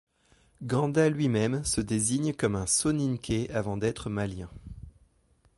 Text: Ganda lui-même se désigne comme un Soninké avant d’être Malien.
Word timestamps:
Ganda 0.63 1.09
lui-même 1.09 1.63
se 1.63 1.79
désigne 1.79 2.33
comme 2.33 2.55
un 2.55 2.65
Soninké 2.65 3.51
avant 3.51 3.77
d’être 3.77 4.09
Malien. 4.09 4.49